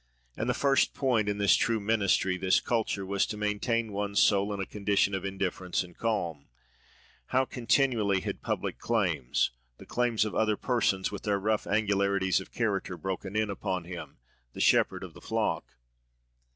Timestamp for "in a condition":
4.51-5.13